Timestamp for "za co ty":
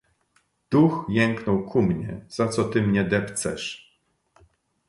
2.29-2.81